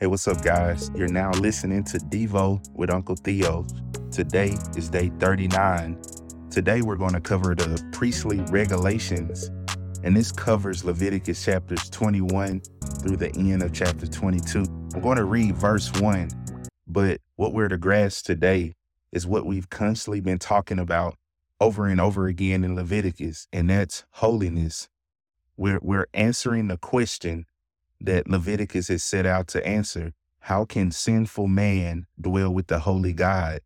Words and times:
Hey, 0.00 0.06
what's 0.06 0.26
up, 0.26 0.42
guys? 0.42 0.90
You're 0.94 1.08
now 1.08 1.30
listening 1.32 1.84
to 1.84 1.98
Devo 1.98 2.66
with 2.72 2.88
Uncle 2.88 3.16
Theo. 3.16 3.66
Today 4.10 4.56
is 4.74 4.88
day 4.88 5.12
39. 5.18 6.00
Today, 6.50 6.80
we're 6.80 6.96
going 6.96 7.12
to 7.12 7.20
cover 7.20 7.54
the 7.54 7.86
priestly 7.92 8.40
regulations, 8.50 9.50
and 10.02 10.16
this 10.16 10.32
covers 10.32 10.86
Leviticus 10.86 11.44
chapters 11.44 11.90
21 11.90 12.62
through 13.02 13.18
the 13.18 13.30
end 13.36 13.62
of 13.62 13.74
chapter 13.74 14.06
22. 14.06 14.60
I'm 14.94 15.02
going 15.02 15.18
to 15.18 15.24
read 15.24 15.54
verse 15.54 15.92
1, 16.00 16.30
but 16.86 17.20
what 17.36 17.52
we're 17.52 17.68
to 17.68 17.76
grasp 17.76 18.24
today 18.24 18.76
is 19.12 19.26
what 19.26 19.44
we've 19.44 19.68
constantly 19.68 20.22
been 20.22 20.38
talking 20.38 20.78
about 20.78 21.16
over 21.60 21.84
and 21.84 22.00
over 22.00 22.26
again 22.26 22.64
in 22.64 22.74
Leviticus, 22.74 23.48
and 23.52 23.68
that's 23.68 24.06
holiness. 24.12 24.88
We're, 25.58 25.80
we're 25.82 26.06
answering 26.14 26.68
the 26.68 26.78
question 26.78 27.44
that 28.00 28.28
Leviticus 28.28 28.90
is 28.90 29.02
set 29.02 29.26
out 29.26 29.48
to 29.48 29.66
answer. 29.66 30.12
How 30.40 30.64
can 30.64 30.90
sinful 30.90 31.48
man 31.48 32.06
dwell 32.20 32.52
with 32.52 32.68
the 32.68 32.80
holy 32.80 33.12
God? 33.12 33.60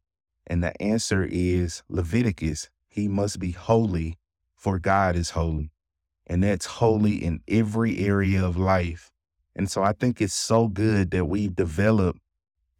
And 0.46 0.62
the 0.62 0.80
answer 0.82 1.26
is 1.30 1.82
Leviticus. 1.88 2.68
He 2.88 3.08
must 3.08 3.38
be 3.38 3.52
holy, 3.52 4.18
for 4.56 4.78
God 4.78 5.16
is 5.16 5.30
holy. 5.30 5.70
And 6.26 6.42
that's 6.42 6.66
holy 6.66 7.16
in 7.16 7.40
every 7.48 7.98
area 7.98 8.44
of 8.44 8.56
life. 8.56 9.10
And 9.54 9.70
so 9.70 9.82
I 9.82 9.92
think 9.92 10.20
it's 10.20 10.34
so 10.34 10.68
good 10.68 11.10
that 11.12 11.26
we've 11.26 11.54
developed 11.54 12.20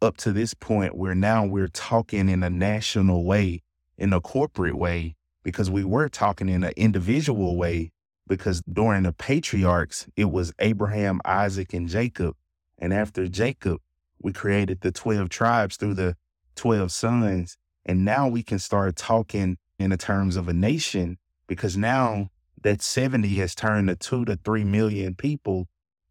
up 0.01 0.17
to 0.17 0.33
this 0.33 0.53
point 0.53 0.95
where 0.95 1.15
now 1.15 1.45
we're 1.45 1.67
talking 1.67 2.27
in 2.27 2.43
a 2.43 2.49
national 2.49 3.23
way, 3.23 3.63
in 3.97 4.11
a 4.13 4.19
corporate 4.19 4.77
way, 4.77 5.15
because 5.43 5.69
we 5.69 5.83
were 5.83 6.09
talking 6.09 6.49
in 6.49 6.63
an 6.63 6.73
individual 6.75 7.55
way 7.55 7.91
because 8.27 8.61
during 8.61 9.03
the 9.03 9.13
patriarchs, 9.13 10.07
it 10.15 10.31
was 10.31 10.53
Abraham, 10.59 11.21
Isaac, 11.25 11.73
and 11.73 11.87
Jacob. 11.87 12.35
And 12.77 12.93
after 12.93 13.27
Jacob, 13.27 13.79
we 14.21 14.33
created 14.33 14.81
the 14.81 14.91
12 14.91 15.29
tribes 15.29 15.77
through 15.77 15.93
the 15.95 16.15
12 16.55 16.91
sons. 16.91 17.57
And 17.85 18.03
now 18.03 18.27
we 18.27 18.43
can 18.43 18.59
start 18.59 18.95
talking 18.95 19.57
in 19.77 19.91
the 19.91 19.97
terms 19.97 20.35
of 20.35 20.47
a 20.47 20.53
nation 20.53 21.17
because 21.47 21.77
now 21.77 22.29
that 22.61 22.81
70 22.81 23.27
has 23.35 23.53
turned 23.53 23.87
to 23.89 23.95
two 23.95 24.25
to 24.25 24.37
three 24.43 24.63
million 24.63 25.13
people, 25.13 25.67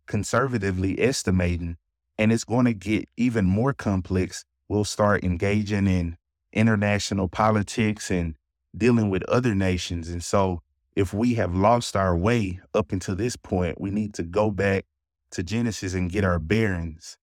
conservatively 0.07 1.01
estimating. 1.01 1.77
And 2.17 2.33
it's 2.33 2.45
going 2.45 2.67
to 2.67 2.75
get 2.75 3.09
even 3.17 3.45
more 3.45 3.73
complex. 3.73 4.45
We'll 4.69 4.85
start 4.85 5.25
engaging 5.25 5.89
in 5.89 6.17
international 6.53 7.29
politics 7.29 8.11
and 8.11 8.37
dealing 8.77 9.11
with 9.11 9.25
other 9.25 9.55
nations. 9.55 10.09
And 10.09 10.23
so 10.23 10.63
if 10.97 11.13
we 11.13 11.35
have 11.35 11.55
lost 11.55 11.97
our 11.97 12.17
way 12.17 12.61
up 12.73 12.93
until 12.93 13.17
this 13.17 13.37
point, 13.37 13.81
we 13.81 13.91
need 13.91 14.15
to 14.15 14.23
go 14.23 14.51
back 14.51 14.85
to 15.33 15.43
Genesis 15.43 15.95
and 15.95 16.11
get 16.11 16.25
our 16.25 16.39
bearings. 16.39 17.19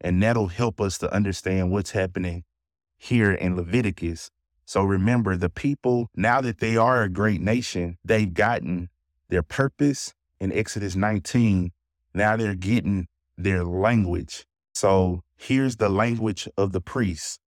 And 0.00 0.22
that'll 0.22 0.48
help 0.48 0.80
us 0.80 0.98
to 0.98 1.14
understand 1.14 1.70
what's 1.70 1.92
happening 1.92 2.42
here 2.98 3.32
in 3.32 3.56
Leviticus. 3.56 4.30
So 4.64 4.82
remember, 4.82 5.36
the 5.36 5.50
people, 5.50 6.08
now 6.16 6.40
that 6.40 6.58
they 6.58 6.76
are 6.76 7.02
a 7.02 7.08
great 7.08 7.40
nation, 7.40 7.98
they've 8.04 8.32
gotten 8.32 8.88
their 9.28 9.42
purpose 9.42 10.12
in 10.40 10.52
Exodus 10.52 10.96
19. 10.96 11.70
Now 12.14 12.36
they're 12.36 12.54
getting 12.54 13.06
their 13.36 13.64
language. 13.64 14.44
So 14.74 15.22
here's 15.36 15.76
the 15.76 15.88
language 15.88 16.48
of 16.56 16.72
the 16.72 16.80
priests. 16.80 17.38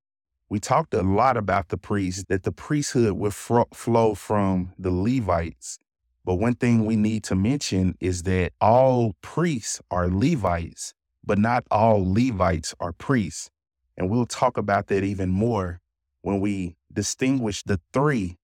We 0.48 0.60
talked 0.60 0.94
a 0.94 1.02
lot 1.02 1.38
about 1.38 1.70
the 1.70 1.78
priests, 1.78 2.26
that 2.30 2.44
the 2.44 2.52
priesthood 2.52 3.14
would 3.14 3.34
flow 3.34 4.14
from 4.14 4.74
the 4.78 4.92
Levites. 4.92 5.80
But 6.24 6.36
one 6.36 6.56
thing 6.56 6.86
we 6.86 6.96
need 6.96 7.24
to 7.26 7.36
mention 7.36 7.96
is 8.00 8.24
that 8.24 8.52
all 8.62 9.16
priests 9.22 9.82
are 9.90 10.08
Levites, 10.08 10.94
but 11.24 11.40
not 11.40 11.64
all 11.72 12.04
Levites 12.14 12.76
are 12.80 12.94
priests. 12.94 13.50
And 13.98 14.10
we'll 14.10 14.26
talk 14.26 14.58
about 14.58 14.88
that 14.88 15.04
even 15.04 15.30
more 15.30 15.82
when 16.22 16.40
we 16.40 16.76
distinguish 16.94 17.64
the 17.64 17.80
three, 17.92 18.38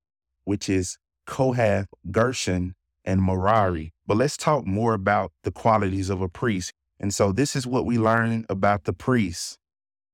which 0.43 0.69
is 0.69 0.97
Kohath, 1.27 1.87
Gershon, 2.09 2.73
and 3.05 3.23
Merari. 3.23 3.93
But 4.07 4.17
let's 4.17 4.37
talk 4.37 4.65
more 4.65 4.93
about 4.93 5.31
the 5.43 5.51
qualities 5.51 6.09
of 6.09 6.21
a 6.21 6.29
priest. 6.29 6.71
And 6.99 7.13
so 7.13 7.31
this 7.31 7.55
is 7.55 7.65
what 7.67 7.85
we 7.85 7.97
learn 7.97 8.45
about 8.49 8.85
the 8.85 8.93
priests 8.93 9.57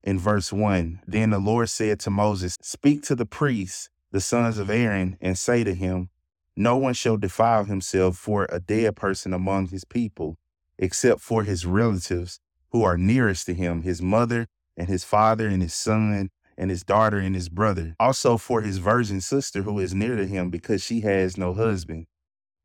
in 0.08 0.18
verse 0.18 0.54
1 0.54 1.02
Then 1.06 1.32
the 1.32 1.38
Lord 1.38 1.68
said 1.68 2.00
to 2.00 2.10
Moses, 2.10 2.56
Speak 2.62 3.04
to 3.04 3.16
the 3.16 3.26
priests, 3.26 3.90
the 4.14 4.22
sons 4.22 4.58
of 4.58 4.70
Aaron, 4.70 5.18
and 5.20 5.38
say 5.38 5.66
to 5.66 5.74
him, 5.74 6.10
No 6.56 6.78
one 6.78 6.94
shall 6.94 7.18
defile 7.18 7.66
himself 7.66 8.18
for 8.18 8.48
a 8.50 8.62
dead 8.62 8.96
person 8.96 9.34
among 9.34 9.68
his 9.68 9.84
people, 9.84 10.38
except 10.78 11.20
for 11.20 11.44
his 11.44 11.66
relatives 11.66 12.40
who 12.72 12.84
are 12.84 12.98
nearest 12.98 13.48
to 13.48 13.54
him, 13.54 13.82
his 13.82 14.02
mother 14.02 14.48
and 14.78 14.88
his 14.88 15.04
father 15.04 15.50
and 15.50 15.62
his 15.62 15.74
son 15.74 16.30
and 16.58 16.70
his 16.70 16.86
daughter 16.86 17.18
and 17.18 17.36
his 17.36 17.50
brother. 17.50 17.94
Also 18.00 18.38
for 18.38 18.62
his 18.62 18.78
virgin 18.78 19.20
sister 19.20 19.64
who 19.64 19.78
is 19.78 19.94
near 19.94 20.16
to 20.16 20.26
him 20.26 20.50
because 20.50 20.82
she 20.82 21.02
has 21.02 21.38
no 21.38 21.54
husband. 21.54 22.08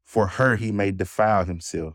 For 0.05 0.29
her 0.29 0.55
he 0.55 0.71
may 0.71 0.93
defile 0.93 1.45
himself. 1.45 1.95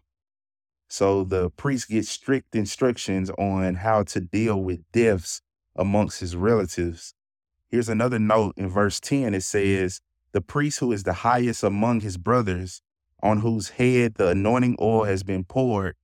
So 0.90 1.24
the 1.24 1.50
priest 1.50 1.90
gets 1.90 2.10
strict 2.10 2.56
instructions 2.56 3.30
on 3.32 3.76
how 3.76 4.04
to 4.04 4.22
deal 4.22 4.62
with 4.62 4.90
deaths 4.92 5.42
amongst 5.76 6.22
his 6.22 6.36
relatives. 6.36 7.14
Here's 7.70 7.90
another 7.90 8.20
note 8.20 8.54
in 8.58 8.70
verse 8.70 9.00
10 9.00 9.34
it 9.34 9.44
says, 9.44 10.00
The 10.32 10.42
priest 10.42 10.80
who 10.80 10.92
is 10.94 11.04
the 11.04 11.14
highest 11.14 11.64
among 11.64 12.00
his 12.02 12.18
brothers, 12.18 12.82
on 13.22 13.42
whose 13.42 13.70
head 13.70 14.16
the 14.16 14.30
anointing 14.30 14.78
oil 14.80 15.04
has 15.04 15.24
been 15.24 15.44
poured, 15.44 15.96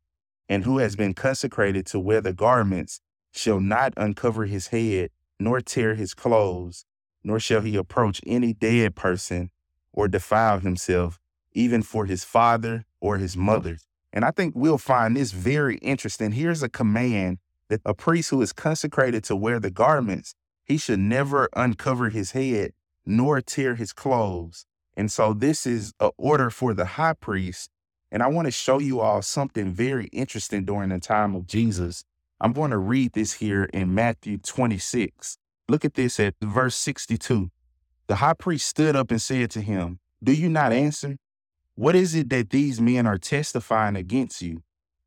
and 0.50 0.66
who 0.66 0.80
has 0.80 0.96
been 0.96 1.14
consecrated 1.14 1.86
to 1.88 2.00
wear 2.00 2.20
the 2.20 2.34
garments, 2.34 3.00
shall 3.32 3.62
not 3.62 3.94
uncover 3.96 4.46
his 4.46 4.68
head, 4.68 5.10
nor 5.40 5.62
tear 5.62 5.96
his 5.96 6.14
clothes, 6.14 6.86
nor 7.24 7.40
shall 7.40 7.62
he 7.62 7.76
approach 7.78 8.20
any 8.28 8.54
dead 8.54 8.96
person 8.96 9.50
or 9.94 10.08
defile 10.08 10.60
himself, 10.60 11.20
even 11.54 11.82
for 11.82 12.06
his 12.06 12.24
father 12.24 12.86
or 13.00 13.18
his 13.18 13.38
mother. 13.38 13.78
And 14.14 14.24
I 14.24 14.32
think 14.32 14.54
we'll 14.56 14.78
find 14.78 15.18
this 15.18 15.32
very 15.32 15.78
interesting. 15.78 16.32
Here's 16.32 16.62
a 16.62 16.70
command 16.70 17.40
that 17.70 17.82
a 17.84 17.96
priest 17.96 18.30
who 18.30 18.42
is 18.44 18.54
consecrated 18.54 19.24
to 19.26 19.36
wear 19.36 19.60
the 19.60 19.72
garments, 19.72 20.36
he 20.64 20.78
should 20.78 21.00
never 21.00 21.50
uncover 21.56 22.10
his 22.10 22.32
head 22.32 22.72
nor 23.06 23.42
tear 23.42 23.76
his 23.76 23.92
clothes. 23.92 24.66
And 24.96 25.12
so 25.12 25.34
this 25.34 25.66
is 25.66 25.94
an 26.00 26.12
order 26.18 26.50
for 26.52 26.74
the 26.74 26.86
high 26.86 27.14
priest. 27.14 27.70
And 28.12 28.22
I 28.22 28.28
want 28.28 28.46
to 28.46 28.52
show 28.52 28.80
you 28.80 29.00
all 29.00 29.24
something 29.24 29.72
very 29.72 30.06
interesting 30.08 30.66
during 30.66 30.90
the 30.90 31.00
time 31.00 31.36
of 31.36 31.48
Jesus. 31.48 32.06
I'm 32.40 32.54
going 32.54 32.72
to 32.72 32.78
read 32.78 33.14
this 33.14 33.34
here 33.34 33.64
in 33.74 33.96
Matthew 33.96 34.38
26. 34.38 35.38
Look 35.68 35.84
at 35.84 35.96
this 35.96 36.20
at 36.20 36.36
verse 36.42 36.76
62. 36.76 37.50
The 38.08 38.16
high 38.18 38.34
priest 38.34 38.68
stood 38.68 38.96
up 38.96 39.10
and 39.10 39.22
said 39.22 39.50
to 39.52 39.62
him, 39.62 40.00
Do 40.24 40.34
you 40.34 40.50
not 40.50 40.72
answer? 40.72 41.18
What 41.76 41.96
is 41.96 42.14
it 42.14 42.30
that 42.30 42.52
these 42.52 42.80
men 42.80 43.08
are 43.08 43.18
testifying 43.18 43.96
against 43.96 44.42
you? 44.42 44.64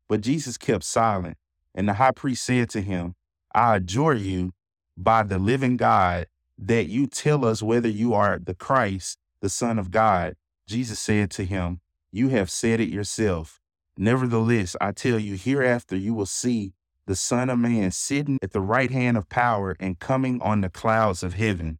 But 0.09 0.21
Jesus 0.21 0.57
kept 0.57 0.83
silent. 0.83 1.37
And 1.73 1.87
the 1.87 1.93
high 1.93 2.11
priest 2.11 2.43
said 2.43 2.69
to 2.71 2.81
him, 2.81 3.15
I 3.53 3.75
adjure 3.75 4.15
you 4.15 4.53
by 4.97 5.23
the 5.23 5.37
living 5.37 5.77
God 5.77 6.27
that 6.57 6.87
you 6.87 7.07
tell 7.07 7.45
us 7.45 7.61
whether 7.61 7.87
you 7.87 8.13
are 8.13 8.39
the 8.39 8.55
Christ, 8.55 9.17
the 9.41 9.49
Son 9.49 9.77
of 9.77 9.91
God. 9.91 10.35
Jesus 10.67 10.99
said 10.99 11.29
to 11.31 11.45
him, 11.45 11.79
You 12.11 12.29
have 12.29 12.49
said 12.49 12.79
it 12.79 12.89
yourself. 12.89 13.61
Nevertheless, 13.97 14.75
I 14.81 14.91
tell 14.91 15.19
you, 15.19 15.35
hereafter 15.35 15.95
you 15.95 16.13
will 16.13 16.25
see 16.25 16.73
the 17.05 17.15
Son 17.15 17.49
of 17.49 17.59
Man 17.59 17.91
sitting 17.91 18.37
at 18.41 18.51
the 18.51 18.61
right 18.61 18.91
hand 18.91 19.15
of 19.15 19.29
power 19.29 19.75
and 19.79 19.99
coming 19.99 20.41
on 20.41 20.61
the 20.61 20.69
clouds 20.69 21.23
of 21.23 21.35
heaven. 21.35 21.79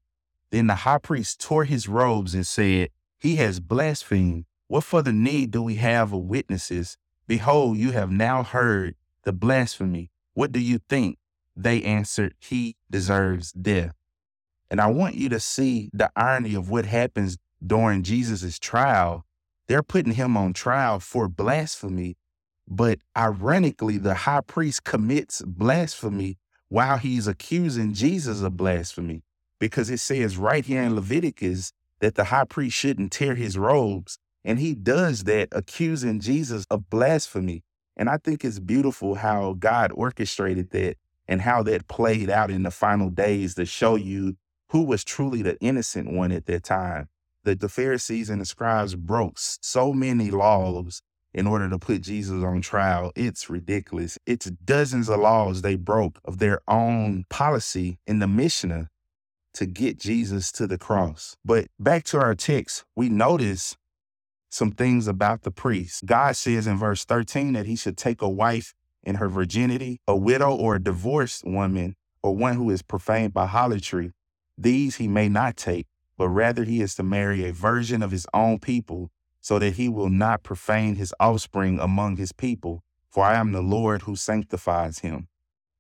Then 0.52 0.68
the 0.68 0.76
high 0.76 1.00
priest 1.00 1.42
tore 1.42 1.66
his 1.66 1.90
robes 1.90 2.34
and 2.34 2.48
said, 2.48 2.90
He 3.20 3.36
has 3.36 3.60
blasphemed. 3.60 4.46
What 4.68 4.84
further 4.84 5.14
need 5.14 5.52
do 5.52 5.64
we 5.64 5.76
have 5.76 6.12
of 6.12 6.24
witnesses? 6.24 6.98
Behold, 7.26 7.78
you 7.78 7.92
have 7.92 8.12
now 8.12 8.44
heard 8.44 8.96
the 9.24 9.32
blasphemy. 9.32 10.12
What 10.34 10.52
do 10.52 10.60
you 10.60 10.80
think? 10.90 11.18
They 11.56 11.82
answered, 11.84 12.36
He 12.40 12.76
deserves 12.92 13.52
death. 13.54 13.94
And 14.70 14.82
I 14.82 14.88
want 14.88 15.16
you 15.16 15.30
to 15.30 15.40
see 15.40 15.90
the 15.94 16.12
irony 16.16 16.54
of 16.54 16.70
what 16.70 16.86
happens 16.86 17.38
during 17.66 18.04
Jesus' 18.04 18.60
trial. 18.60 19.26
They're 19.68 19.84
putting 19.84 20.14
him 20.14 20.36
on 20.36 20.54
trial 20.54 21.00
for 21.00 21.30
blasphemy, 21.30 22.18
but 22.68 23.00
ironically, 23.16 23.98
the 23.98 24.14
high 24.14 24.42
priest 24.42 24.84
commits 24.84 25.42
blasphemy 25.46 26.38
while 26.68 26.98
he's 26.98 27.28
accusing 27.28 27.94
Jesus 27.94 28.42
of 28.42 28.58
blasphemy, 28.58 29.24
because 29.60 29.90
it 29.90 30.00
says 30.00 30.38
right 30.38 30.66
here 30.66 30.84
in 30.84 30.96
Leviticus 30.96 31.72
that 32.02 32.16
the 32.16 32.26
high 32.26 32.44
priest 32.44 32.76
shouldn't 32.76 33.14
tear 33.14 33.36
his 33.36 33.58
robes 33.58 34.20
and 34.48 34.60
he 34.60 34.74
does 34.74 35.26
that, 35.26 35.50
accusing 35.52 36.22
Jesus 36.22 36.66
of 36.72 36.90
blasphemy. 36.90 37.64
And 37.98 38.10
I 38.10 38.16
think 38.18 38.46
it's 38.46 38.60
beautiful 38.60 39.16
how 39.16 39.58
God 39.60 39.92
orchestrated 39.94 40.70
that 40.72 40.96
and 41.28 41.42
how 41.42 41.64
that 41.64 41.90
played 41.90 42.30
out 42.30 42.50
in 42.50 42.64
the 42.64 42.72
final 42.72 43.10
days 43.10 43.56
to 43.56 43.66
show 43.66 43.96
you 43.96 44.38
who 44.70 44.84
was 44.84 45.04
truly 45.04 45.42
the 45.42 45.60
innocent 45.60 46.14
one 46.14 46.32
at 46.32 46.46
that 46.46 46.64
time. 46.64 47.10
That 47.44 47.60
the 47.60 47.68
Pharisees 47.68 48.30
and 48.30 48.40
the 48.40 48.46
scribes 48.46 48.96
broke 48.96 49.38
so 49.38 49.92
many 49.92 50.32
laws 50.32 51.02
in 51.34 51.46
order 51.46 51.70
to 51.70 51.78
put 51.78 52.04
Jesus 52.04 52.42
on 52.42 52.62
trial. 52.62 53.12
It's 53.18 53.50
ridiculous. 53.50 54.18
It's 54.26 54.46
dozens 54.46 55.10
of 55.10 55.20
laws 55.20 55.62
they 55.62 55.76
broke 55.76 56.20
of 56.24 56.38
their 56.38 56.62
own 56.70 57.26
policy 57.30 58.00
in 58.08 58.20
the 58.20 58.28
Mishnah 58.28 58.88
to 59.56 59.66
get 59.66 60.00
Jesus 60.00 60.54
to 60.54 60.68
the 60.68 60.78
cross. 60.78 61.36
But 61.44 61.68
back 61.78 62.06
to 62.06 62.20
our 62.20 62.34
text, 62.34 62.86
we 62.96 63.10
notice 63.10 63.76
some 64.58 64.72
things 64.72 65.08
about 65.08 65.44
the 65.44 65.52
priest. 65.52 66.06
God 66.06 66.36
says 66.36 66.66
in 66.66 66.78
verse 66.78 67.06
13 67.06 67.54
that 67.54 67.68
he 67.68 67.76
should 67.76 67.96
take 67.96 68.22
a 68.24 68.28
wife 68.30 68.74
in 69.04 69.16
her 69.16 69.30
virginity, 69.30 70.02
a 70.08 70.16
widow 70.16 70.54
or 70.54 70.76
a 70.76 70.84
divorced 70.84 71.46
woman, 71.46 71.96
or 72.24 72.36
one 72.36 72.56
who 72.56 72.72
is 72.72 72.82
profaned 72.82 73.34
by 73.34 73.46
harlotry. 73.46 74.12
These 74.58 74.96
he 74.96 75.08
may 75.08 75.30
not 75.30 75.56
take, 75.56 75.86
but 76.18 76.30
rather 76.30 76.64
he 76.64 76.82
is 76.82 76.96
to 76.96 77.04
marry 77.04 77.48
a 77.48 77.54
virgin 77.54 78.02
of 78.02 78.10
his 78.10 78.26
own 78.34 78.58
people, 78.58 79.12
so 79.40 79.60
that 79.60 79.76
he 79.76 79.88
will 79.88 80.10
not 80.10 80.44
profane 80.44 80.96
his 80.96 81.14
offspring 81.20 81.80
among 81.80 82.18
his 82.18 82.32
people. 82.32 82.84
For 83.12 83.24
I 83.24 83.36
am 83.36 83.52
the 83.52 83.62
Lord 83.62 84.02
who 84.02 84.16
sanctifies 84.16 85.00
him. 85.00 85.28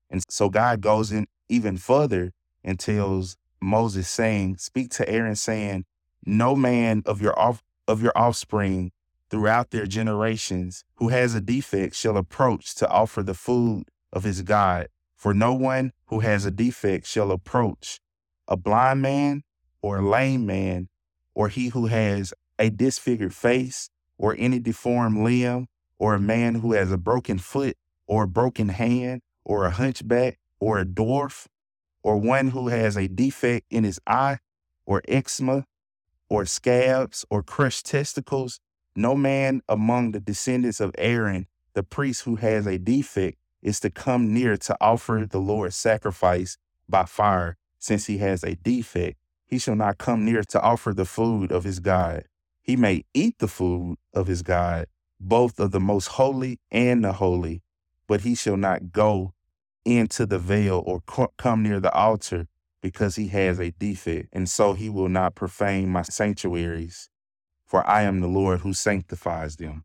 And 0.09 0.23
so 0.29 0.49
God 0.49 0.81
goes 0.81 1.11
in 1.11 1.25
even 1.49 1.77
further 1.77 2.31
and 2.63 2.79
tells 2.79 3.37
Moses, 3.59 4.07
saying, 4.07 4.57
Speak 4.57 4.91
to 4.91 5.09
Aaron, 5.09 5.35
saying, 5.35 5.85
No 6.25 6.55
man 6.55 7.01
of 7.05 7.21
your 7.21 7.37
off- 7.37 7.63
of 7.87 8.01
your 8.01 8.11
offspring 8.15 8.91
throughout 9.29 9.71
their 9.71 9.85
generations 9.85 10.83
who 10.95 11.09
has 11.09 11.35
a 11.35 11.41
defect 11.41 11.95
shall 11.95 12.17
approach 12.17 12.75
to 12.75 12.87
offer 12.89 13.23
the 13.23 13.33
food 13.33 13.85
of 14.13 14.23
his 14.23 14.41
God. 14.41 14.87
For 15.15 15.33
no 15.33 15.53
one 15.53 15.93
who 16.05 16.19
has 16.19 16.45
a 16.45 16.51
defect 16.51 17.07
shall 17.07 17.31
approach 17.31 17.99
a 18.47 18.55
blind 18.55 19.01
man 19.01 19.43
or 19.81 19.97
a 19.97 20.07
lame 20.07 20.45
man 20.45 20.89
or 21.33 21.49
he 21.49 21.69
who 21.69 21.87
has 21.87 22.33
a 22.59 22.69
disfigured 22.69 23.33
face 23.33 23.89
or 24.17 24.35
any 24.37 24.59
deformed 24.59 25.23
limb 25.23 25.67
or 25.97 26.13
a 26.13 26.19
man 26.19 26.55
who 26.55 26.73
has 26.73 26.91
a 26.91 26.97
broken 26.97 27.37
foot 27.37 27.77
or 28.05 28.23
a 28.23 28.27
broken 28.27 28.69
hand 28.69 29.21
or 29.43 29.65
a 29.65 29.71
hunchback 29.71 30.39
or 30.59 30.79
a 30.79 30.85
dwarf 30.85 31.47
or 32.03 32.17
one 32.17 32.49
who 32.49 32.69
has 32.69 32.95
a 32.95 33.07
defect 33.07 33.65
in 33.69 33.83
his 33.83 33.99
eye 34.07 34.37
or 34.85 35.01
eczema 35.07 35.65
or 36.29 36.45
scabs 36.45 37.25
or 37.29 37.43
crushed 37.43 37.85
testicles, 37.85 38.59
no 38.95 39.15
man 39.15 39.61
among 39.69 40.11
the 40.11 40.19
descendants 40.19 40.79
of 40.79 40.93
Aaron, 40.97 41.47
the 41.73 41.83
priest 41.83 42.23
who 42.23 42.37
has 42.37 42.65
a 42.65 42.77
defect, 42.77 43.37
is 43.61 43.79
to 43.79 43.89
come 43.89 44.33
near 44.33 44.57
to 44.57 44.77
offer 44.81 45.25
the 45.29 45.39
Lord 45.39 45.73
sacrifice 45.73 46.57
by 46.89 47.05
fire, 47.05 47.57
since 47.79 48.05
he 48.05 48.17
has 48.19 48.43
a 48.43 48.55
defect. 48.55 49.17
He 49.45 49.59
shall 49.59 49.75
not 49.75 49.97
come 49.97 50.25
near 50.25 50.43
to 50.43 50.61
offer 50.61 50.93
the 50.93 51.05
food 51.05 51.51
of 51.51 51.63
his 51.63 51.79
God. 51.79 52.25
He 52.61 52.75
may 52.75 53.05
eat 53.13 53.39
the 53.39 53.47
food 53.47 53.97
of 54.13 54.27
his 54.27 54.41
God, 54.41 54.87
both 55.19 55.59
of 55.59 55.71
the 55.71 55.79
most 55.79 56.07
holy 56.07 56.59
and 56.71 57.03
the 57.03 57.13
holy, 57.13 57.61
but 58.07 58.21
he 58.21 58.35
shall 58.35 58.57
not 58.57 58.91
go 58.91 59.33
into 59.85 60.25
the 60.25 60.39
veil 60.39 60.83
or 60.85 61.01
come 61.37 61.63
near 61.63 61.79
the 61.79 61.93
altar 61.93 62.47
because 62.81 63.15
he 63.15 63.27
has 63.29 63.59
a 63.59 63.71
defect, 63.71 64.29
and 64.33 64.49
so 64.49 64.73
he 64.73 64.89
will 64.89 65.09
not 65.09 65.35
profane 65.35 65.89
my 65.89 66.03
sanctuaries, 66.03 67.09
for 67.65 67.85
I 67.87 68.03
am 68.03 68.19
the 68.19 68.27
Lord 68.27 68.61
who 68.61 68.73
sanctifies 68.73 69.55
them. 69.57 69.83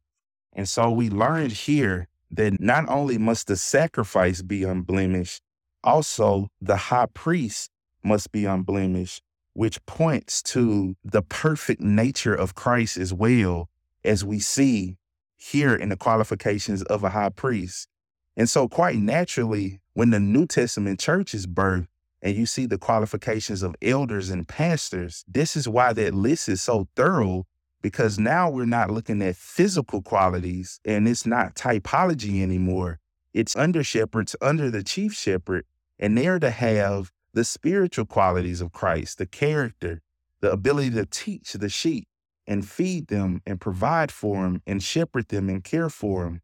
And 0.52 0.68
so 0.68 0.90
we 0.90 1.08
learned 1.08 1.52
here 1.52 2.08
that 2.30 2.60
not 2.60 2.88
only 2.88 3.18
must 3.18 3.46
the 3.46 3.56
sacrifice 3.56 4.42
be 4.42 4.64
unblemished, 4.64 5.42
also 5.84 6.48
the 6.60 6.76
high 6.76 7.06
priest 7.12 7.70
must 8.04 8.32
be 8.32 8.44
unblemished, 8.44 9.22
which 9.54 9.84
points 9.86 10.42
to 10.42 10.96
the 11.04 11.22
perfect 11.22 11.80
nature 11.80 12.34
of 12.34 12.54
Christ 12.54 12.96
as 12.96 13.12
well, 13.12 13.68
as 14.04 14.24
we 14.24 14.38
see 14.40 14.96
here 15.36 15.74
in 15.74 15.88
the 15.88 15.96
qualifications 15.96 16.82
of 16.84 17.04
a 17.04 17.10
high 17.10 17.30
priest. 17.30 17.88
And 18.36 18.48
so, 18.48 18.68
quite 18.68 18.96
naturally, 18.96 19.80
when 19.94 20.10
the 20.10 20.20
New 20.20 20.46
Testament 20.46 20.98
church 20.98 21.34
is 21.34 21.46
birthed, 21.46 21.88
and 22.22 22.36
you 22.36 22.46
see 22.46 22.66
the 22.66 22.78
qualifications 22.78 23.62
of 23.62 23.74
elders 23.82 24.30
and 24.30 24.46
pastors, 24.46 25.24
this 25.26 25.56
is 25.56 25.68
why 25.68 25.92
that 25.92 26.14
list 26.14 26.48
is 26.48 26.62
so 26.62 26.88
thorough 26.94 27.44
because 27.82 28.18
now 28.18 28.48
we're 28.48 28.64
not 28.64 28.90
looking 28.90 29.20
at 29.20 29.34
physical 29.34 30.00
qualities 30.00 30.80
and 30.84 31.08
it's 31.08 31.26
not 31.26 31.56
typology 31.56 32.40
anymore. 32.40 33.00
It's 33.34 33.56
under 33.56 33.82
shepherds 33.82 34.36
under 34.40 34.70
the 34.70 34.84
chief 34.84 35.14
shepherd, 35.14 35.64
and 35.98 36.16
they're 36.16 36.38
to 36.38 36.50
have 36.50 37.10
the 37.34 37.44
spiritual 37.44 38.04
qualities 38.04 38.60
of 38.60 38.72
Christ, 38.72 39.18
the 39.18 39.26
character, 39.26 40.02
the 40.40 40.52
ability 40.52 40.90
to 40.90 41.06
teach 41.06 41.54
the 41.54 41.68
sheep 41.68 42.06
and 42.46 42.68
feed 42.68 43.08
them 43.08 43.40
and 43.46 43.60
provide 43.60 44.12
for 44.12 44.42
them 44.42 44.62
and 44.66 44.82
shepherd 44.82 45.28
them 45.28 45.48
and 45.48 45.64
care 45.64 45.88
for 45.88 46.24
them. 46.24 46.42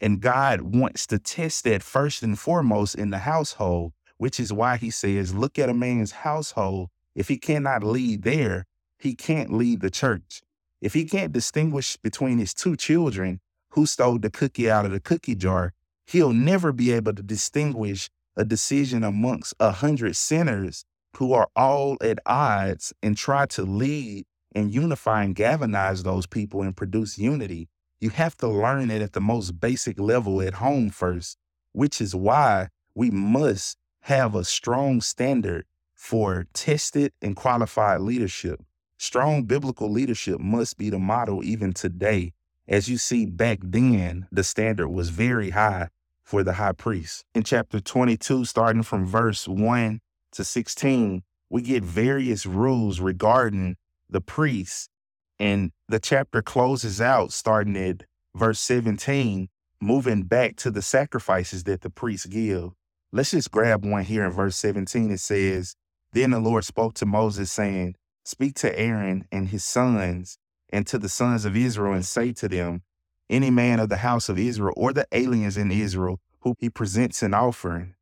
And 0.00 0.20
God 0.20 0.62
wants 0.62 1.06
to 1.08 1.18
test 1.18 1.64
that 1.64 1.82
first 1.82 2.22
and 2.22 2.38
foremost 2.38 2.94
in 2.94 3.10
the 3.10 3.18
household 3.18 3.92
which 4.24 4.40
is 4.40 4.54
why 4.54 4.78
he 4.78 4.88
says, 4.88 5.34
look 5.34 5.58
at 5.58 5.68
a 5.68 5.74
man's 5.74 6.12
household. 6.12 6.88
If 7.14 7.28
he 7.28 7.36
cannot 7.36 7.84
lead 7.84 8.22
there, 8.22 8.64
he 8.98 9.14
can't 9.14 9.52
lead 9.52 9.82
the 9.82 9.90
church. 9.90 10.40
If 10.80 10.94
he 10.94 11.04
can't 11.04 11.30
distinguish 11.30 11.98
between 11.98 12.38
his 12.38 12.54
two 12.54 12.74
children 12.74 13.40
who 13.72 13.84
stole 13.84 14.18
the 14.18 14.30
cookie 14.30 14.70
out 14.70 14.86
of 14.86 14.92
the 14.92 14.98
cookie 14.98 15.34
jar, 15.34 15.74
he'll 16.06 16.32
never 16.32 16.72
be 16.72 16.90
able 16.90 17.12
to 17.12 17.22
distinguish 17.22 18.08
a 18.34 18.46
decision 18.46 19.04
amongst 19.04 19.52
a 19.60 19.72
hundred 19.72 20.16
sinners 20.16 20.86
who 21.18 21.34
are 21.34 21.48
all 21.54 21.98
at 22.00 22.18
odds 22.24 22.94
and 23.02 23.18
try 23.18 23.44
to 23.44 23.62
lead 23.64 24.24
and 24.54 24.72
unify 24.72 25.22
and 25.22 25.34
galvanize 25.34 26.02
those 26.02 26.26
people 26.26 26.62
and 26.62 26.74
produce 26.74 27.18
unity. 27.18 27.68
You 28.00 28.08
have 28.08 28.38
to 28.38 28.48
learn 28.48 28.90
it 28.90 29.02
at 29.02 29.12
the 29.12 29.20
most 29.20 29.60
basic 29.60 30.00
level 30.00 30.40
at 30.40 30.54
home 30.54 30.88
first, 30.88 31.36
which 31.72 32.00
is 32.00 32.14
why 32.14 32.68
we 32.94 33.10
must 33.10 33.76
have 34.04 34.34
a 34.34 34.44
strong 34.44 35.00
standard 35.00 35.64
for 35.94 36.46
tested 36.52 37.10
and 37.22 37.34
qualified 37.34 38.02
leadership. 38.02 38.60
Strong 38.98 39.44
biblical 39.44 39.90
leadership 39.90 40.38
must 40.38 40.76
be 40.76 40.90
the 40.90 40.98
model 40.98 41.42
even 41.42 41.72
today. 41.72 42.34
As 42.68 42.86
you 42.86 42.98
see, 42.98 43.24
back 43.24 43.60
then, 43.62 44.26
the 44.30 44.44
standard 44.44 44.88
was 44.88 45.08
very 45.08 45.50
high 45.50 45.88
for 46.22 46.42
the 46.42 46.52
high 46.52 46.72
priest. 46.72 47.24
In 47.34 47.44
chapter 47.44 47.80
22, 47.80 48.44
starting 48.44 48.82
from 48.82 49.06
verse 49.06 49.48
1 49.48 50.00
to 50.32 50.44
16, 50.44 51.22
we 51.48 51.62
get 51.62 51.82
various 51.82 52.44
rules 52.44 53.00
regarding 53.00 53.76
the 54.10 54.20
priest. 54.20 54.90
And 55.38 55.72
the 55.88 55.98
chapter 55.98 56.42
closes 56.42 57.00
out 57.00 57.32
starting 57.32 57.76
at 57.78 58.02
verse 58.34 58.60
17, 58.60 59.48
moving 59.80 60.24
back 60.24 60.56
to 60.56 60.70
the 60.70 60.82
sacrifices 60.82 61.64
that 61.64 61.80
the 61.80 61.90
priests 61.90 62.26
give. 62.26 62.72
Let's 63.16 63.30
just 63.30 63.52
grab 63.52 63.86
one 63.86 64.02
here 64.02 64.24
in 64.24 64.32
verse 64.32 64.56
17. 64.56 65.12
It 65.12 65.20
says, 65.20 65.76
Then 66.14 66.32
the 66.32 66.40
Lord 66.40 66.64
spoke 66.64 66.94
to 66.94 67.06
Moses, 67.06 67.52
saying, 67.52 67.94
Speak 68.24 68.56
to 68.56 68.76
Aaron 68.76 69.28
and 69.30 69.50
his 69.50 69.64
sons 69.64 70.36
and 70.70 70.84
to 70.88 70.98
the 70.98 71.08
sons 71.08 71.44
of 71.44 71.56
Israel, 71.56 71.92
and 71.92 72.04
say 72.04 72.32
to 72.32 72.48
them, 72.48 72.82
Any 73.30 73.52
man 73.52 73.78
of 73.78 73.88
the 73.88 73.98
house 73.98 74.28
of 74.28 74.36
Israel 74.36 74.74
or 74.76 74.92
the 74.92 75.06
aliens 75.12 75.56
in 75.56 75.70
Israel 75.70 76.18
who 76.40 76.56
he 76.58 76.68
presents 76.68 77.22
an 77.22 77.34
offering 77.34 77.94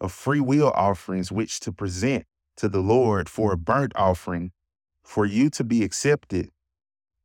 of 0.00 0.10
free 0.10 0.40
will 0.40 0.72
offerings, 0.74 1.30
which 1.30 1.60
to 1.60 1.70
present 1.70 2.26
to 2.56 2.68
the 2.68 2.80
Lord 2.80 3.28
for 3.28 3.52
a 3.52 3.56
burnt 3.56 3.92
offering, 3.94 4.50
for 5.04 5.24
you 5.24 5.48
to 5.50 5.62
be 5.62 5.84
accepted, 5.84 6.50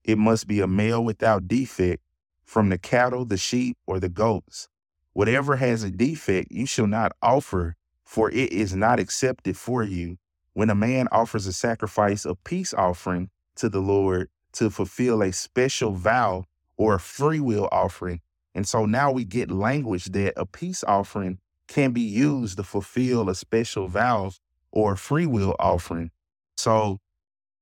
it 0.04 0.20
must 0.20 0.48
be 0.48 0.60
a 0.60 0.68
male 0.68 1.04
without 1.04 1.48
defect 1.48 2.04
from 2.44 2.70
the 2.70 2.78
cattle, 2.78 3.26
the 3.26 3.36
sheep, 3.36 3.78
or 3.88 4.00
the 4.00 4.10
goats 4.10 4.68
Whatever 5.16 5.56
has 5.56 5.82
a 5.82 5.90
defect, 5.90 6.52
you 6.52 6.66
shall 6.66 6.88
not 6.88 7.14
offer, 7.22 7.78
for 8.04 8.30
it 8.32 8.52
is 8.52 8.76
not 8.76 9.00
accepted 9.00 9.56
for 9.56 9.82
you. 9.82 10.18
When 10.52 10.70
a 10.70 10.76
man 10.76 11.08
offers 11.10 11.48
a 11.48 11.54
sacrifice 11.54 12.26
of 12.26 12.44
peace 12.44 12.74
offering 12.74 13.30
to 13.56 13.70
the 13.70 13.80
Lord 13.80 14.28
to 14.52 14.70
fulfill 14.70 15.22
a 15.22 15.32
special 15.32 15.94
vow 15.94 16.44
or 16.76 16.96
a 16.96 17.00
free 17.00 17.40
will 17.40 17.70
offering. 17.72 18.20
And 18.54 18.68
so 18.68 18.86
now 18.86 19.10
we 19.10 19.24
get 19.24 19.50
language 19.50 20.04
that 20.08 20.34
a 20.36 20.46
peace 20.46 20.84
offering 20.84 21.40
can 21.70 21.94
be 21.94 22.02
used 22.02 22.58
to 22.58 22.64
fulfill 22.64 23.30
a 23.30 23.36
special 23.36 23.88
vow 23.88 24.34
or 24.74 24.94
a 24.94 24.98
free 24.98 25.26
will 25.26 25.56
offering. 25.60 26.12
So 26.58 27.00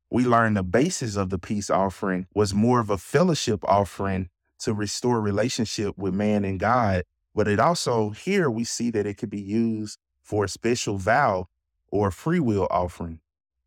we 0.10 0.26
learn 0.26 0.56
the 0.56 0.64
basis 0.64 1.16
of 1.16 1.30
the 1.30 1.38
peace 1.38 1.70
offering 1.70 2.26
was 2.34 2.52
more 2.52 2.80
of 2.80 2.90
a 2.90 2.98
fellowship 2.98 3.60
offering 3.64 4.30
to 4.62 4.74
restore 4.74 5.22
relationship 5.22 5.96
with 6.00 6.16
man 6.16 6.44
and 6.46 6.60
God 6.60 7.04
but 7.36 7.48
it 7.48 7.60
also, 7.60 8.12
here 8.12 8.50
we 8.50 8.64
see 8.64 8.92
that 8.92 9.06
it 9.06 9.18
could 9.18 9.30
be 9.30 9.42
used 9.42 10.00
for 10.22 10.46
a 10.46 10.50
special 10.50 10.98
vow 10.98 11.48
or 11.92 12.12
free 12.12 12.40
will 12.40 12.68
offering. 12.72 13.20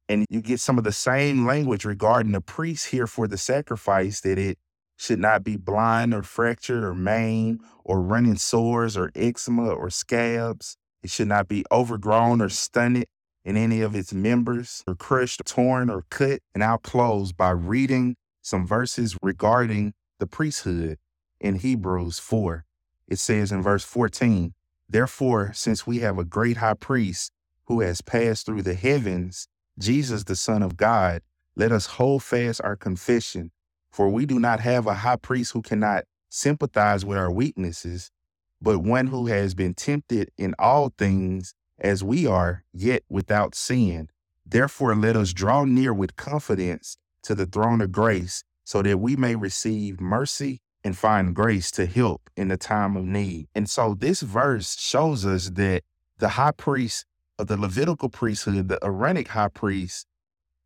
And 0.09 0.25
you 0.31 0.41
get 0.41 0.61
some 0.61 0.79
of 0.79 0.85
the 0.85 0.93
same 0.93 1.47
language 1.47 1.85
regarding 1.85 2.33
the 2.33 2.41
priest 2.41 2.87
here 2.87 3.07
for 3.07 3.27
the 3.27 3.39
sacrifice 3.39 4.21
that 4.21 4.39
it 4.39 4.59
should 4.97 5.19
not 5.19 5.45
be 5.45 5.57
blind 5.57 6.15
or 6.15 6.23
fractured 6.23 6.85
or 6.85 6.95
maimed 6.95 7.61
or 7.85 8.01
running 8.01 8.37
sores 8.37 8.97
or 8.97 9.11
eczema 9.15 9.69
or 9.69 9.91
scabs. 9.91 10.77
It 11.03 11.11
should 11.11 11.29
not 11.29 11.49
be 11.49 11.65
overgrown 11.73 12.41
or 12.41 12.49
stunted 12.49 13.07
in 13.45 13.57
any 13.57 13.81
of 13.81 13.95
its 13.95 14.13
members 14.13 14.83
or 14.87 14.95
crushed, 14.95 15.43
torn, 15.47 15.91
or 15.91 16.05
cut. 16.11 16.41
And 16.55 16.65
I'll 16.65 16.79
close 16.79 17.33
by 17.33 17.51
reading 17.51 18.17
some 18.43 18.67
verses 18.67 19.17
regarding 19.23 19.95
the 20.19 20.27
priesthood. 20.27 20.99
in 21.41 21.57
Hebrews 21.57 22.19
4. 22.19 22.66
It 23.09 23.19
says 23.19 23.53
in 23.53 23.63
verse 23.63 23.85
14, 23.85 24.53
Therefore, 24.89 25.53
since 25.55 25.87
we 25.87 26.01
have 26.01 26.19
a 26.19 26.25
great 26.25 26.59
high 26.59 26.75
priest 26.75 27.33
who 27.67 27.81
has 27.81 28.01
passed 28.01 28.47
through 28.47 28.63
the 28.63 28.75
heavens, 28.75 29.49
Jesus, 29.79 30.25
the 30.25 30.37
Son 30.37 30.63
of 30.63 30.77
God, 30.77 31.23
let 31.57 31.73
us 31.73 31.87
hold 31.87 32.23
fast 32.23 32.61
our 32.63 32.77
confession. 32.77 33.51
For 33.91 34.09
we 34.09 34.27
do 34.27 34.39
not 34.39 34.61
have 34.61 34.87
a 34.87 34.95
high 34.95 35.17
priest 35.17 35.53
who 35.53 35.63
cannot 35.63 36.05
sympathize 36.29 37.05
with 37.05 37.19
our 37.19 37.31
weaknesses, 37.31 38.11
but 38.61 38.81
one 38.81 39.09
who 39.09 39.27
has 39.27 39.55
been 39.55 39.75
tempted 39.75 40.31
in 40.37 40.55
all 40.59 40.93
things 40.99 41.55
as 41.79 42.03
we 42.03 42.27
are, 42.27 42.65
yet 42.73 43.03
without 43.09 43.55
sin. 43.55 44.09
Therefore, 44.45 44.95
let 44.95 45.17
us 45.17 45.33
draw 45.33 45.65
near 45.65 45.93
with 45.93 46.17
confidence 46.17 46.97
to 47.23 47.35
the 47.35 47.47
throne 47.47 47.81
of 47.81 47.93
grace 47.93 48.45
so 48.65 48.83
that 48.83 48.99
we 48.99 49.17
may 49.17 49.35
receive 49.35 50.01
mercy 50.01 50.61
and 50.87 50.97
find 50.97 51.35
grace 51.35 51.73
to 51.73 51.85
help 51.85 52.31
in 52.37 52.47
the 52.47 52.57
time 52.57 52.97
of 52.97 53.05
need. 53.05 53.49
And 53.57 53.69
so 53.69 53.95
this 53.95 54.21
verse 54.21 54.79
shows 54.79 55.27
us 55.27 55.51
that 55.51 55.83
the 56.19 56.29
high 56.29 56.53
priest 56.53 57.05
of 57.41 57.49
the 57.49 57.57
Levitical 57.57 58.09
priesthood, 58.09 58.69
the 58.69 58.79
Aaronic 58.85 59.27
high 59.29 59.49
priest, 59.49 60.07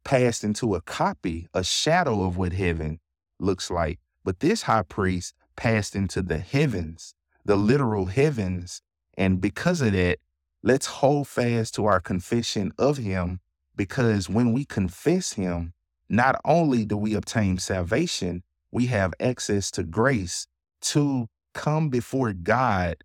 passed 0.04 0.44
into 0.44 0.74
a 0.74 0.82
copy, 0.82 1.48
a 1.54 1.64
shadow 1.64 2.22
of 2.24 2.36
what 2.36 2.52
heaven 2.52 3.00
looks 3.38 3.70
like. 3.70 3.98
But 4.22 4.40
this 4.40 4.62
high 4.62 4.82
priest 4.82 5.32
passed 5.56 5.96
into 5.96 6.20
the 6.20 6.38
heavens, 6.38 7.14
the 7.46 7.56
literal 7.56 8.06
heavens. 8.06 8.82
And 9.16 9.40
because 9.40 9.80
of 9.80 9.92
that, 9.92 10.18
let's 10.62 10.86
hold 10.86 11.28
fast 11.28 11.74
to 11.76 11.86
our 11.86 11.98
confession 11.98 12.72
of 12.78 12.98
him, 12.98 13.40
because 13.74 14.28
when 14.28 14.52
we 14.52 14.66
confess 14.66 15.32
him, 15.32 15.72
not 16.10 16.38
only 16.44 16.84
do 16.84 16.98
we 16.98 17.14
obtain 17.14 17.56
salvation, 17.56 18.42
we 18.72 18.86
have 18.86 19.14
access 19.20 19.70
to 19.72 19.82
grace 19.82 20.46
to 20.80 21.28
come 21.54 21.88
before 21.88 22.32
God 22.32 22.96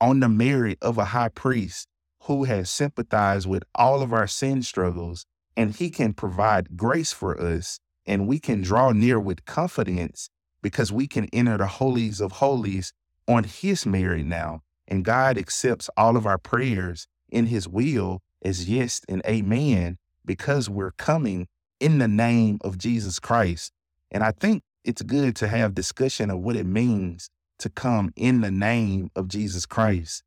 on 0.00 0.20
the 0.20 0.28
merit 0.28 0.78
of 0.82 0.98
a 0.98 1.06
high 1.06 1.28
priest 1.28 1.88
who 2.22 2.44
has 2.44 2.70
sympathized 2.70 3.48
with 3.48 3.64
all 3.74 4.02
of 4.02 4.12
our 4.12 4.26
sin 4.26 4.62
struggles, 4.62 5.26
and 5.56 5.74
he 5.74 5.90
can 5.90 6.12
provide 6.12 6.76
grace 6.76 7.12
for 7.12 7.40
us, 7.40 7.78
and 8.06 8.26
we 8.26 8.38
can 8.38 8.62
draw 8.62 8.92
near 8.92 9.18
with 9.18 9.44
confidence 9.44 10.30
because 10.62 10.92
we 10.92 11.06
can 11.06 11.28
enter 11.32 11.58
the 11.58 11.66
holies 11.66 12.20
of 12.20 12.32
holies 12.32 12.92
on 13.26 13.44
his 13.44 13.84
merit 13.84 14.24
now. 14.24 14.62
And 14.86 15.04
God 15.04 15.36
accepts 15.36 15.90
all 15.96 16.16
of 16.16 16.26
our 16.26 16.38
prayers 16.38 17.06
in 17.30 17.46
his 17.46 17.68
will 17.68 18.20
as 18.42 18.68
yes 18.68 19.00
and 19.08 19.22
amen 19.26 19.98
because 20.24 20.70
we're 20.70 20.92
coming 20.92 21.48
in 21.80 21.98
the 21.98 22.08
name 22.08 22.58
of 22.62 22.78
Jesus 22.78 23.18
Christ. 23.18 23.72
And 24.10 24.22
I 24.22 24.30
think 24.32 24.62
it's 24.84 25.02
good 25.02 25.36
to 25.36 25.48
have 25.48 25.74
discussion 25.74 26.30
of 26.30 26.40
what 26.40 26.56
it 26.56 26.66
means 26.66 27.30
to 27.58 27.68
come 27.68 28.12
in 28.16 28.40
the 28.40 28.50
name 28.50 29.10
of 29.14 29.28
Jesus 29.28 29.66
Christ. 29.66 30.22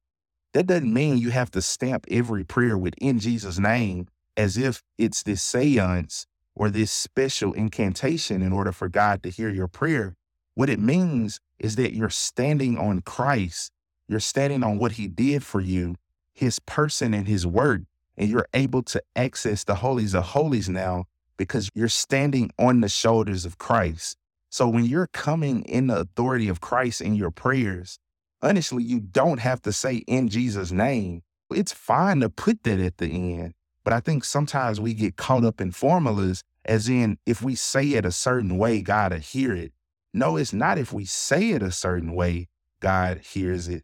That 0.53 0.67
doesn't 0.67 0.93
mean 0.93 1.17
you 1.17 1.31
have 1.31 1.51
to 1.51 1.61
stamp 1.61 2.05
every 2.09 2.45
prayer 2.45 2.77
within 2.77 3.19
Jesus' 3.19 3.59
name 3.59 4.07
as 4.37 4.57
if 4.57 4.81
it's 4.97 5.23
this 5.23 5.41
seance 5.41 6.27
or 6.55 6.69
this 6.69 6.91
special 6.91 7.51
incantation 7.53 8.41
in 8.41 8.53
order 8.53 8.71
for 8.71 8.87
God 8.87 9.21
to 9.23 9.29
hear 9.29 9.49
your 9.49 9.67
prayer. 9.67 10.15
What 10.53 10.69
it 10.69 10.79
means 10.79 11.41
is 11.59 11.75
that 11.75 11.93
you're 11.93 12.09
standing 12.09 12.77
on 12.77 13.01
Christ. 13.01 13.71
You're 14.07 14.21
standing 14.21 14.63
on 14.63 14.77
what 14.77 14.93
he 14.93 15.07
did 15.07 15.43
for 15.43 15.59
you, 15.59 15.95
his 16.33 16.59
person 16.59 17.13
and 17.13 17.27
his 17.27 17.45
work, 17.45 17.81
and 18.17 18.29
you're 18.29 18.47
able 18.53 18.83
to 18.83 19.01
access 19.15 19.65
the 19.65 19.75
holies 19.75 20.13
of 20.13 20.23
holies 20.23 20.69
now 20.69 21.05
because 21.35 21.69
you're 21.73 21.89
standing 21.89 22.51
on 22.57 22.79
the 22.79 22.87
shoulders 22.87 23.43
of 23.43 23.57
Christ. 23.57 24.17
So 24.55 24.69
when 24.69 24.85
you're 24.85 25.07
coming 25.07 25.63
in 25.63 25.87
the 25.87 25.99
authority 25.99 26.47
of 26.47 26.61
Christ 26.61 27.01
in 27.01 27.13
your 27.13 27.29
prayers, 27.29 27.99
honestly, 28.41 28.83
you 28.83 29.01
don't 29.01 29.41
have 29.41 29.61
to 29.63 29.73
say 29.73 29.95
in 30.07 30.29
Jesus' 30.29 30.71
name. 30.71 31.23
It's 31.51 31.73
fine 31.73 32.21
to 32.21 32.29
put 32.29 32.63
that 32.63 32.79
at 32.79 32.97
the 32.97 33.07
end. 33.07 33.53
But 33.83 33.91
I 33.91 33.99
think 33.99 34.23
sometimes 34.23 34.79
we 34.79 34.93
get 34.93 35.17
caught 35.17 35.43
up 35.43 35.59
in 35.59 35.73
formulas, 35.73 36.41
as 36.63 36.87
in, 36.87 37.17
if 37.25 37.41
we 37.41 37.53
say 37.53 37.95
it 37.95 38.05
a 38.05 38.13
certain 38.13 38.57
way, 38.57 38.81
God 38.81 39.11
will 39.11 39.19
hear 39.19 39.53
it. 39.53 39.73
No, 40.13 40.37
it's 40.37 40.53
not 40.53 40.77
if 40.77 40.93
we 40.93 41.03
say 41.03 41.49
it 41.49 41.61
a 41.61 41.69
certain 41.69 42.13
way, 42.13 42.47
God 42.79 43.17
hears 43.17 43.67
it. 43.67 43.83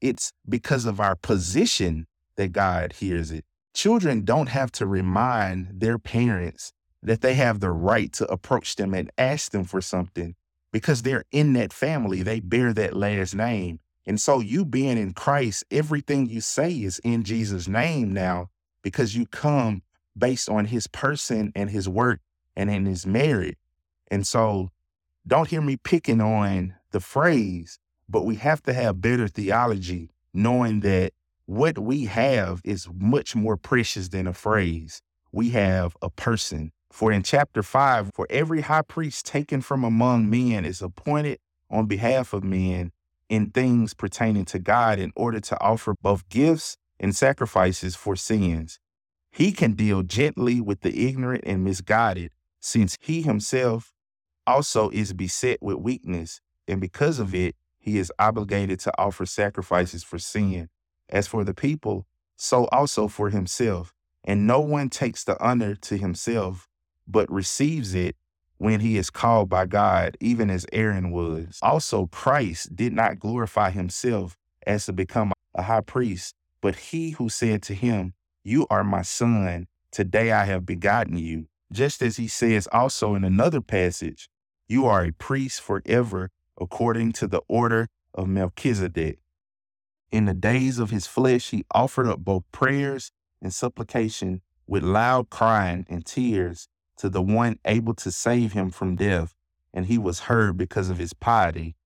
It's 0.00 0.32
because 0.48 0.86
of 0.86 1.00
our 1.00 1.16
position 1.16 2.06
that 2.36 2.52
God 2.52 2.92
hears 2.92 3.32
it. 3.32 3.44
Children 3.74 4.24
don't 4.24 4.50
have 4.50 4.70
to 4.70 4.86
remind 4.86 5.80
their 5.80 5.98
parents 5.98 6.72
that 7.02 7.20
they 7.20 7.34
have 7.34 7.60
the 7.60 7.70
right 7.70 8.12
to 8.14 8.30
approach 8.30 8.76
them 8.76 8.94
and 8.94 9.10
ask 9.18 9.52
them 9.52 9.64
for 9.64 9.80
something 9.80 10.34
because 10.72 11.02
they're 11.02 11.24
in 11.32 11.52
that 11.54 11.72
family. 11.72 12.22
They 12.22 12.40
bear 12.40 12.72
that 12.72 12.96
last 12.96 13.34
name. 13.34 13.80
And 14.06 14.20
so, 14.20 14.40
you 14.40 14.64
being 14.64 14.98
in 14.98 15.12
Christ, 15.12 15.64
everything 15.70 16.28
you 16.28 16.40
say 16.40 16.72
is 16.72 16.98
in 17.04 17.22
Jesus' 17.22 17.68
name 17.68 18.12
now 18.12 18.48
because 18.82 19.14
you 19.14 19.26
come 19.26 19.82
based 20.16 20.48
on 20.48 20.66
his 20.66 20.86
person 20.88 21.52
and 21.54 21.70
his 21.70 21.88
work 21.88 22.20
and 22.56 22.68
in 22.68 22.84
his 22.84 23.06
merit. 23.06 23.58
And 24.10 24.26
so, 24.26 24.70
don't 25.26 25.48
hear 25.48 25.60
me 25.60 25.76
picking 25.76 26.20
on 26.20 26.74
the 26.90 27.00
phrase, 27.00 27.78
but 28.08 28.24
we 28.24 28.34
have 28.36 28.62
to 28.64 28.72
have 28.72 29.00
better 29.00 29.28
theology, 29.28 30.10
knowing 30.34 30.80
that 30.80 31.12
what 31.46 31.78
we 31.78 32.06
have 32.06 32.60
is 32.64 32.88
much 32.92 33.36
more 33.36 33.56
precious 33.56 34.08
than 34.08 34.26
a 34.26 34.32
phrase. 34.32 35.00
We 35.30 35.50
have 35.50 35.96
a 36.02 36.10
person 36.10 36.72
for 36.92 37.10
in 37.10 37.22
chapter 37.22 37.62
5, 37.62 38.10
for 38.14 38.26
every 38.28 38.60
high 38.60 38.82
priest 38.82 39.24
taken 39.26 39.62
from 39.62 39.82
among 39.82 40.28
men 40.28 40.64
is 40.64 40.82
appointed 40.82 41.38
on 41.70 41.86
behalf 41.86 42.32
of 42.32 42.44
men 42.44 42.92
in 43.28 43.50
things 43.50 43.94
pertaining 43.94 44.44
to 44.44 44.58
God 44.58 44.98
in 44.98 45.10
order 45.16 45.40
to 45.40 45.60
offer 45.60 45.94
both 46.02 46.28
gifts 46.28 46.76
and 47.00 47.16
sacrifices 47.16 47.96
for 47.96 48.14
sins. 48.14 48.78
He 49.30 49.52
can 49.52 49.72
deal 49.72 50.02
gently 50.02 50.60
with 50.60 50.82
the 50.82 51.08
ignorant 51.08 51.44
and 51.46 51.64
misguided, 51.64 52.30
since 52.60 52.98
he 53.00 53.22
himself 53.22 53.94
also 54.46 54.90
is 54.90 55.14
beset 55.14 55.62
with 55.62 55.78
weakness, 55.78 56.40
and 56.68 56.80
because 56.80 57.18
of 57.18 57.34
it, 57.34 57.56
he 57.78 57.98
is 57.98 58.12
obligated 58.18 58.78
to 58.80 58.92
offer 58.98 59.24
sacrifices 59.24 60.04
for 60.04 60.18
sin. 60.18 60.68
As 61.08 61.26
for 61.26 61.42
the 61.42 61.54
people, 61.54 62.06
so 62.36 62.66
also 62.66 63.08
for 63.08 63.30
himself. 63.30 63.92
And 64.24 64.46
no 64.46 64.60
one 64.60 64.88
takes 64.88 65.24
the 65.24 65.42
honor 65.42 65.74
to 65.74 65.96
himself, 65.96 66.68
but 67.06 67.30
receives 67.30 67.94
it 67.94 68.16
when 68.58 68.80
he 68.80 68.96
is 68.96 69.10
called 69.10 69.48
by 69.48 69.66
God, 69.66 70.16
even 70.20 70.48
as 70.48 70.66
Aaron 70.72 71.10
was. 71.10 71.58
Also, 71.62 72.06
Christ 72.06 72.76
did 72.76 72.92
not 72.92 73.18
glorify 73.18 73.70
himself 73.70 74.36
as 74.66 74.86
to 74.86 74.92
become 74.92 75.32
a 75.54 75.62
high 75.62 75.80
priest, 75.80 76.34
but 76.60 76.76
he 76.76 77.10
who 77.10 77.28
said 77.28 77.62
to 77.62 77.74
him, 77.74 78.14
You 78.44 78.66
are 78.70 78.84
my 78.84 79.02
son, 79.02 79.66
today 79.90 80.30
I 80.30 80.44
have 80.44 80.64
begotten 80.64 81.18
you. 81.18 81.46
Just 81.72 82.02
as 82.02 82.18
he 82.18 82.28
says 82.28 82.68
also 82.70 83.14
in 83.14 83.24
another 83.24 83.60
passage, 83.60 84.28
You 84.68 84.86
are 84.86 85.04
a 85.04 85.12
priest 85.12 85.60
forever, 85.60 86.30
according 86.60 87.12
to 87.14 87.26
the 87.26 87.40
order 87.48 87.88
of 88.14 88.28
Melchizedek. 88.28 89.18
In 90.12 90.26
the 90.26 90.34
days 90.34 90.78
of 90.78 90.90
his 90.90 91.06
flesh, 91.06 91.50
he 91.50 91.64
offered 91.72 92.06
up 92.06 92.20
both 92.20 92.44
prayers 92.52 93.10
and 93.40 93.52
supplication 93.52 94.42
with 94.68 94.84
loud 94.84 95.30
crying 95.30 95.84
and 95.88 96.06
tears 96.06 96.68
to 96.96 97.08
the 97.08 97.22
one 97.22 97.58
able 97.64 97.94
to 97.94 98.10
save 98.10 98.52
him 98.52 98.70
from 98.70 98.96
death, 98.96 99.34
and 99.72 99.86
he 99.86 99.98
was 99.98 100.20
heard 100.20 100.56
because 100.56 100.90
of 100.90 100.98
his 100.98 101.12
piety. 101.12 101.76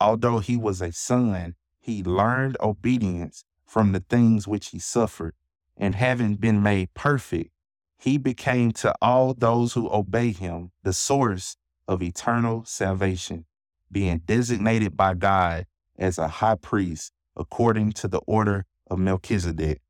Although 0.00 0.38
he 0.40 0.56
was 0.56 0.82
a 0.82 0.92
son, 0.92 1.54
he 1.78 2.02
learned 2.02 2.56
obedience 2.60 3.44
from 3.64 3.92
the 3.92 4.00
things 4.00 4.46
which 4.46 4.68
he 4.68 4.78
suffered, 4.78 5.34
and 5.76 5.94
having 5.94 6.34
been 6.34 6.62
made 6.62 6.92
perfect, 6.94 7.50
he 7.98 8.18
became 8.18 8.72
to 8.72 8.94
all 9.00 9.34
those 9.34 9.72
who 9.72 9.90
obey 9.90 10.32
him 10.32 10.70
the 10.82 10.92
source 10.92 11.56
of 11.88 12.02
eternal 12.02 12.64
salvation, 12.64 13.46
being 13.90 14.18
designated 14.18 14.96
by 14.96 15.14
God 15.14 15.66
as 15.98 16.18
a 16.18 16.28
high 16.28 16.56
priest 16.56 17.12
according 17.36 17.92
to 17.92 18.08
the 18.08 18.20
order 18.26 18.66
of 18.88 18.98
Melchizedek. 18.98 19.80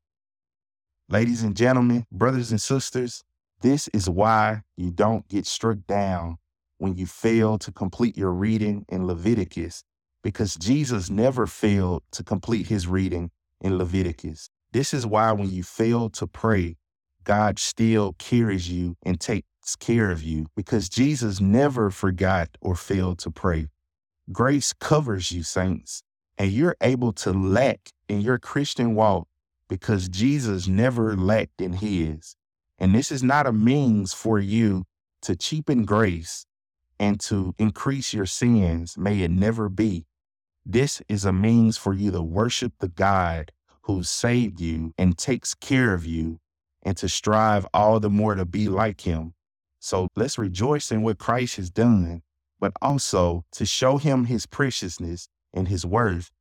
Ladies 1.09 1.43
and 1.43 1.55
gentlemen, 1.55 2.05
brothers 2.11 2.51
and 2.51 2.61
sisters, 2.61 3.23
this 3.61 3.87
is 3.89 4.09
why 4.09 4.61
you 4.75 4.91
don't 4.91 5.27
get 5.27 5.45
struck 5.45 5.79
down 5.87 6.37
when 6.77 6.95
you 6.95 7.05
fail 7.07 7.57
to 7.57 7.71
complete 7.71 8.15
your 8.15 8.31
reading 8.31 8.85
in 8.87 9.07
Leviticus, 9.07 9.83
because 10.23 10.55
Jesus 10.55 11.09
never 11.09 11.47
failed 11.47 12.03
to 12.11 12.23
complete 12.23 12.67
his 12.67 12.87
reading 12.87 13.31
in 13.59 13.77
Leviticus. 13.77 14.49
This 14.73 14.93
is 14.93 15.05
why 15.05 15.31
when 15.31 15.49
you 15.49 15.63
fail 15.63 16.09
to 16.11 16.27
pray, 16.27 16.77
God 17.23 17.59
still 17.59 18.13
carries 18.19 18.69
you 18.69 18.95
and 19.03 19.19
takes 19.19 19.75
care 19.79 20.11
of 20.11 20.23
you, 20.23 20.45
because 20.55 20.87
Jesus 20.87 21.41
never 21.41 21.89
forgot 21.89 22.49
or 22.61 22.75
failed 22.75 23.19
to 23.19 23.31
pray. 23.31 23.67
Grace 24.31 24.71
covers 24.71 25.31
you, 25.31 25.43
saints, 25.43 26.03
and 26.37 26.51
you're 26.51 26.77
able 26.79 27.11
to 27.11 27.33
lack 27.33 27.89
in 28.07 28.21
your 28.21 28.37
Christian 28.37 28.95
walk 28.95 29.27
because 29.67 30.07
Jesus 30.07 30.67
never 30.67 31.17
lacked 31.17 31.59
in 31.59 31.73
his. 31.73 32.36
And 32.79 32.93
this 32.93 33.11
is 33.11 33.23
not 33.23 33.47
a 33.47 33.51
means 33.51 34.13
for 34.13 34.39
you 34.39 34.85
to 35.23 35.35
cheapen 35.35 35.85
grace 35.85 36.45
and 36.99 37.19
to 37.21 37.55
increase 37.57 38.13
your 38.13 38.25
sins. 38.25 38.97
May 38.97 39.21
it 39.21 39.31
never 39.31 39.69
be. 39.69 40.05
This 40.65 41.01
is 41.07 41.25
a 41.25 41.33
means 41.33 41.77
for 41.77 41.93
you 41.93 42.11
to 42.11 42.21
worship 42.21 42.73
the 42.79 42.87
God 42.87 43.51
who 43.83 44.03
saved 44.03 44.59
you 44.59 44.93
and 44.97 45.17
takes 45.17 45.53
care 45.53 45.93
of 45.93 46.05
you 46.05 46.39
and 46.83 46.97
to 46.97 47.09
strive 47.09 47.65
all 47.73 47.99
the 47.99 48.09
more 48.09 48.35
to 48.35 48.45
be 48.45 48.67
like 48.67 49.01
him. 49.01 49.33
So 49.79 50.09
let's 50.15 50.37
rejoice 50.37 50.91
in 50.91 51.03
what 51.03 51.19
Christ 51.19 51.55
has 51.55 51.69
done, 51.69 52.21
but 52.59 52.73
also 52.81 53.45
to 53.53 53.65
show 53.65 53.97
him 53.97 54.25
his 54.25 54.45
preciousness 54.45 55.29
and 55.53 55.67
his 55.67 55.85
worth. 55.85 56.31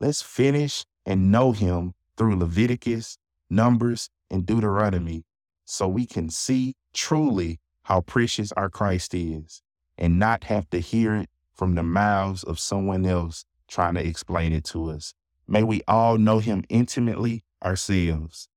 Let's 0.00 0.22
finish 0.22 0.84
and 1.04 1.30
know 1.30 1.52
him 1.52 1.92
through 2.16 2.38
Leviticus, 2.38 3.18
Numbers, 3.48 4.10
and 4.30 4.44
Deuteronomy 4.44 5.24
so 5.66 5.86
we 5.86 6.06
can 6.06 6.30
see 6.30 6.74
truly 6.94 7.58
how 7.82 8.00
precious 8.00 8.52
our 8.52 8.70
Christ 8.70 9.12
is 9.14 9.60
and 9.98 10.18
not 10.18 10.44
have 10.44 10.70
to 10.70 10.78
hear 10.78 11.14
it 11.14 11.28
from 11.54 11.74
the 11.74 11.82
mouths 11.82 12.42
of 12.44 12.58
someone 12.58 13.04
else 13.04 13.44
trying 13.68 13.94
to 13.94 14.06
explain 14.06 14.52
it 14.52 14.64
to 14.64 14.90
us. 14.90 15.12
May 15.48 15.62
we 15.62 15.82
all 15.86 16.18
know 16.18 16.38
him 16.38 16.64
intimately 16.68 17.44
ourselves. 17.64 18.48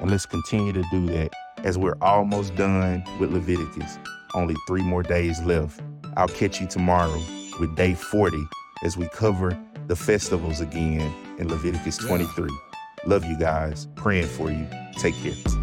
And 0.00 0.10
let's 0.10 0.26
continue 0.26 0.72
to 0.72 0.84
do 0.90 1.06
that 1.06 1.30
as 1.64 1.78
we're 1.78 1.96
almost 2.00 2.54
done 2.54 3.02
with 3.18 3.32
Leviticus. 3.32 3.98
Only 4.34 4.54
three 4.66 4.82
more 4.82 5.02
days 5.02 5.40
left. 5.42 5.80
I'll 6.16 6.28
catch 6.28 6.60
you 6.60 6.66
tomorrow 6.66 7.20
with 7.60 7.74
day 7.76 7.94
40 7.94 8.38
as 8.84 8.96
we 8.96 9.08
cover 9.08 9.58
the 9.86 9.96
festivals 9.96 10.60
again 10.60 11.12
in 11.38 11.48
Leviticus 11.48 11.96
23. 11.98 12.48
Love 13.06 13.24
you 13.24 13.38
guys. 13.38 13.88
Praying 13.96 14.26
for 14.26 14.50
you. 14.50 14.66
Take 14.98 15.14
care. 15.16 15.57